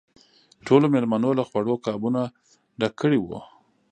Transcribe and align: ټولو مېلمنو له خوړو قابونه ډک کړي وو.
ټولو 0.65 0.85
مېلمنو 0.93 1.29
له 1.39 1.43
خوړو 1.49 1.73
قابونه 1.85 2.21
ډک 2.79 2.93
کړي 3.01 3.19
وو. 3.21 3.39